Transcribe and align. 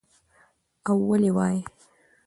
او 0.89 0.95
ولې 1.09 1.29
وايى 1.37 1.59